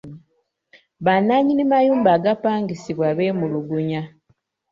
[1.05, 4.01] Bannannyini mayumba g'apangisibwa beemulugunya.